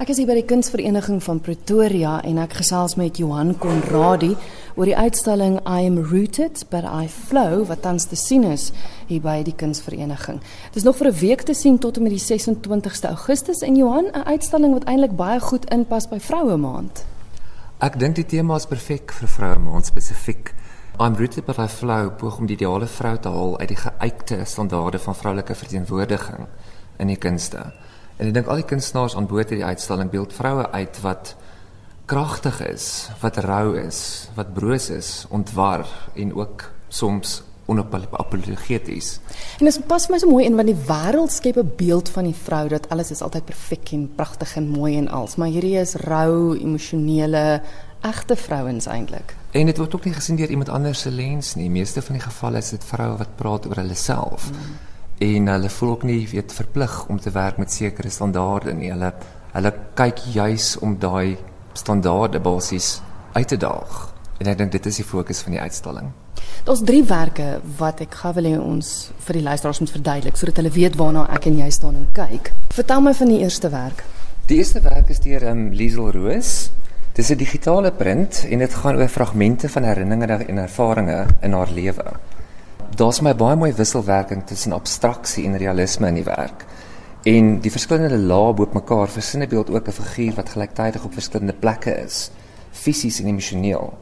[0.00, 4.30] Ek is hier by die Kunsvereniging van Pretoria en ek gesels met Johan Konradi
[4.72, 8.70] oor die uitstalling I am rooted but I flow wat tans te sien is
[9.10, 10.38] hier by die Kunsvereniging.
[10.72, 13.76] Dit is nog vir 'n week te sien tot en met die 26ste Augustus en
[13.76, 17.04] Johan, 'n uitstalling wat eintlik baie goed inpas by Vroue Maand.
[17.80, 20.54] Ek dink die tema is perfek vir Vroue Maand spesifiek.
[20.98, 24.44] I'm rooted but I flow poog om die ideale vrou te haal uit die geuite
[24.44, 26.46] standaarde van vroulike verteenwoordiging
[26.98, 27.72] in die kunste.
[28.20, 31.32] En ek dink al die kunstenaars aan boord hierdie uitstalling beeld vroue uit wat
[32.10, 35.86] kragtig is, wat rou is, wat broos is, ontwar
[36.20, 37.38] en ook soms
[37.70, 39.08] onapologeties.
[39.62, 42.34] En dit pas my so mooi in want die wêreld skep 'n beeld van die
[42.34, 45.94] vrou dat alles is altyd perfek en pragtig en mooi en als, maar hierdie is
[45.94, 47.62] rou, emosionele,
[48.02, 49.36] egte vrouens eintlik.
[49.50, 51.70] En dit word ook nie gesien deur iemand anders se lens nie.
[51.70, 54.50] Meeste van die gevalle is dit vroue wat praat oor hulle self.
[54.50, 54.89] Mm
[55.20, 58.88] en hulle voel ook nie weet verplig om te werk met sekere standaarde nie.
[58.92, 59.12] Hulle
[59.50, 61.36] hulle kyk juis om daai
[61.76, 63.00] standaarde basies
[63.32, 63.98] uit te daag.
[64.40, 66.08] En ek dink dit is die fokus van die uitstalling.
[66.64, 70.62] Daar's drie werke wat ek gou wil hê ons vir die luisteraars moet verduidelik sodat
[70.62, 72.52] hulle weet waarna ek en jy staan en kyk.
[72.72, 74.04] Vertel my van die eerste werk.
[74.48, 76.70] Die eerste werk is deur um, Liesel Roos.
[77.12, 81.52] Dit is 'n digitale print en dit gaan oor fragmente van herinneringe en ervarings in
[81.52, 82.12] haar lewe
[82.96, 86.64] daar's my baie mooi wisselwerking tussen abstraksie en realisme in die werk.
[87.28, 91.52] En die verskillende lae bo mekaar versinne beeld ook 'n figuur wat gelyktydig op verskillende
[91.52, 92.30] plekke is,
[92.70, 93.92] fisies en emosioneel.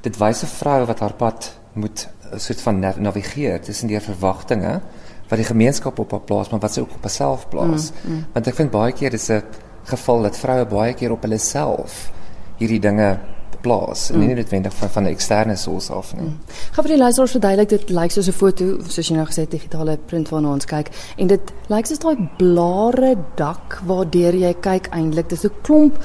[0.00, 4.80] Dit wys 'n vrou wat haar pad moet 'n soort van navigeer tussen die verwagtinge
[5.28, 7.92] wat die gemeenskap op haar plaas, maar wat sy ook op haarself plaas.
[8.04, 8.24] Mm, mm.
[8.32, 9.42] Want ek vind baie keer dis 'n
[9.84, 12.10] geval dat vroue baie keer op hulle self
[12.58, 13.18] hierdie dinge
[13.64, 14.40] plaas en nie mm.
[14.40, 16.28] noodwendig van van 'n eksterne source af nie.
[16.28, 16.38] Mm.
[16.72, 19.50] Gaan vir die luisteraars verduidelik dit lyk soos 'n foto soos jy nou gesê het
[19.50, 24.88] digitale print waarna ons kyk en dit lyk soos daai blare dak waardeur jy kyk
[24.92, 25.98] eintlik dis 'n klomp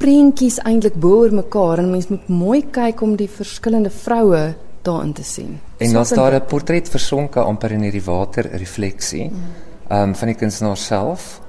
[0.00, 5.12] prentjies eintlik bo oor mekaar en mens moet mooi kyk om die verskillende vroue daarin
[5.12, 5.60] te sien.
[5.78, 9.30] En dan staan 'n portret versonke amper in hierdie water refleksie.
[9.30, 9.36] Mm.
[9.88, 11.40] Ehm um, van die kunstenaar self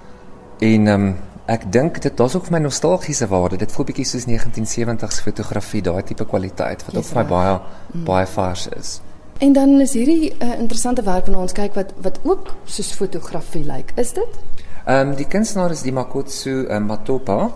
[0.59, 1.15] en ehm um,
[1.49, 3.57] Ek dink dit daar's ook vir my nostalgiese waarde.
[3.57, 8.03] Dit voel bietjie soos 1970s fotografie, daai tipe kwaliteit wat op vir my baie mm.
[8.05, 8.99] baie vars is.
[9.41, 12.91] En dan is hierdie 'n uh, interessante werk van ons kyk wat wat ook soos
[12.93, 13.91] fotografie lyk.
[13.95, 14.37] Is dit?
[14.85, 17.51] Ehm um, die kunstenaar is die Makotsu uh, Matopa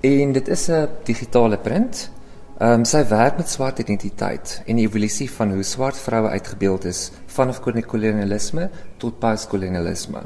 [0.00, 2.10] en dit is 'n digitale print.
[2.58, 6.84] Ehm um, sy werk met swart identiteit en die evolusie van hoe swart vroue uitgebeeld
[6.84, 10.22] is vanaf kolonialisme tot postkolonialisme.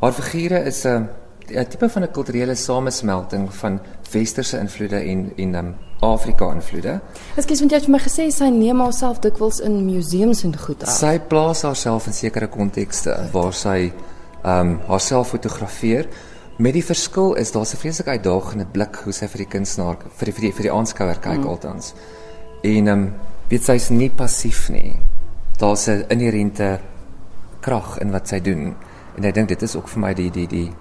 [0.00, 5.32] Haar figure is 'n uh, 'n tipe van 'n kulturele samesmelting van westerse invloede en
[5.36, 7.00] en um, Afrika invloede.
[7.36, 10.82] Ekskuus, want jy het vir my gesê sy neem haarself dikwels in museums en goed
[10.82, 10.90] af.
[10.90, 13.92] Sy plaas haarself in sekere kontekste waar sy
[14.44, 16.08] ehm um, haarself fotografeer.
[16.56, 20.24] Met die verskil is daar 'n vreeslike uitdagende blik hoe sy vir die kunstenaar vir
[20.24, 21.46] die vir die, vir die aanskouer kyk mm.
[21.46, 21.94] altans.
[22.62, 23.12] En ehm um,
[23.48, 24.96] weet sy's nie passief nie.
[25.58, 26.80] Daar's 'n inherente
[27.60, 28.74] krag in wat sy doen.
[29.16, 30.72] En ek dink dit is ook vir my die die die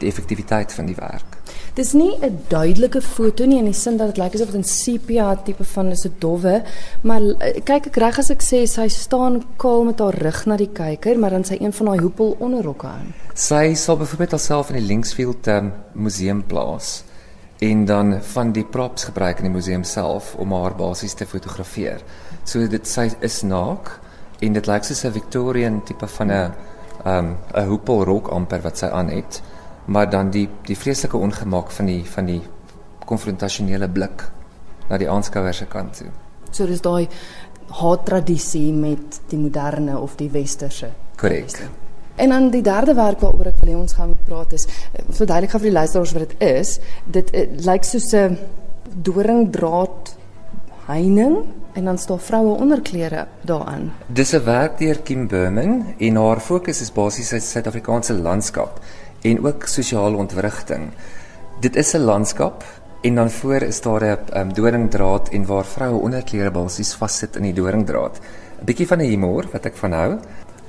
[0.00, 1.38] die effektiwiteit van die werk.
[1.74, 4.64] Dis nie 'n duidelike foto nie in die sin dat dit lyk asof dit 'n
[4.64, 6.62] sepia tipe van is 'n dowwe,
[7.02, 10.56] maar eh, kyk ek reg as ek sê sy staan kaal met haar rug na
[10.56, 13.14] die kyker, maar dan sy een van daai hoepel onderrokke aan.
[13.34, 17.04] Sy sal byvoorbeeld haarself in die Linksfield um, museum plaas
[17.60, 22.00] en dan van die props gebruik in die museum self om haar basies te fotografeer.
[22.44, 24.00] So dit sy is naak
[24.40, 26.52] en dit lyk soos 'n Victorian tipe van 'n
[27.04, 27.36] 'n um,
[27.68, 29.42] hoepelrok amper wat sy aan het
[29.90, 32.40] maar dan die die vreeslike ongemak van die van die
[33.10, 34.24] konfrontasionele blik
[34.88, 36.10] na die aanskouer se kant toe.
[36.50, 37.08] So dis daai
[37.80, 40.90] haat tradisie met die moderne of die westerse.
[41.18, 41.58] Korrek.
[42.20, 45.04] En dan die derde werk waaroor ek wil hê ons gaan moet praat is eh,
[45.08, 46.72] so duidelik gaan vir die luisteraars wat dit is.
[47.18, 48.38] Dit uh, lyk soos 'n
[49.06, 50.14] doringdraad
[50.86, 51.38] heining
[51.72, 53.92] en dan staan vroue onderklere daaraan.
[54.06, 58.80] Dis 'n werk deur Kim Berman en haar fokus is basies op Suid-Afrikaanse landskap
[59.22, 60.90] en ook sosiale ontwrigting.
[61.60, 62.64] Dit is 'n landskap
[63.02, 67.42] en dan voor is daar 'n um, doringdraad en waar vroue onderklere basies vassit in
[67.42, 68.18] die doringdraad.
[68.60, 70.18] 'n Bietjie van 'n humor wat ek van hou.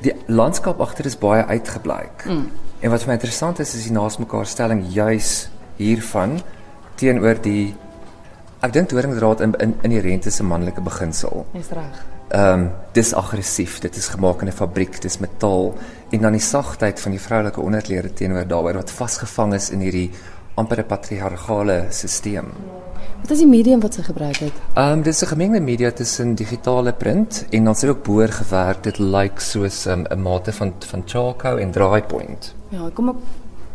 [0.02, 2.26] Die landskap agter is baie uitgeblyk.
[2.26, 2.50] Mm.
[2.80, 6.42] En wat vir my interessant is is die naasmekaar stelling juis hiervan
[6.96, 7.76] teenoor die
[8.62, 11.46] ek dink doringdraad in in inherente se manlike beginsel.
[11.54, 13.80] Dis reg ehm um, dis aggressief.
[13.80, 15.74] Dit is gemaak in 'n fabriek, dis metaal
[16.10, 20.12] en dan die sagtheid van die vroulike onderklere teenoor daarbey wat vasgevang is in hierdie
[20.56, 22.46] amper patriargale stelsel.
[23.22, 24.54] Wat is die medium wat sy gebruik het?
[24.76, 28.84] Ehm um, dis 'n gemengde media tussen digitale print en dan sy ook boor gewerk.
[28.84, 32.56] Dit lyk like soos ehm, 'n um, mate van van charcoal en dry point.
[32.70, 33.16] Ja, kom ek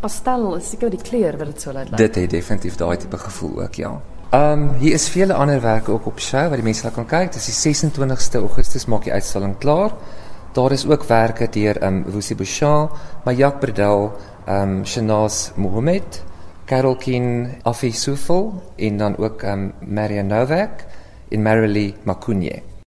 [0.00, 1.98] pastel is seker die kleur wat dit so laat lyk.
[1.98, 4.00] Dit het definitief daai tipe gevoel ook, ja.
[4.30, 7.30] Ehm um, hier is vele ander werke ook op show wat die mense kan kyk.
[7.32, 9.94] Dis die 26ste Augustus maak die uitstalling klaar.
[10.52, 12.90] Daar is ook werke deur ehm um, Wusi Bouchard,
[13.24, 14.10] Mayak Bredel,
[14.46, 16.22] ehm um, Shanaz Mohammed,
[16.66, 20.84] Carol Kin, Afi Sufol en dan ook ehm um, Maria Novak
[21.28, 22.75] en Marilee Makunye.